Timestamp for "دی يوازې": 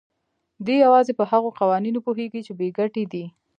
0.65-1.13